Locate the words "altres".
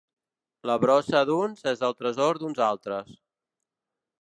2.71-3.13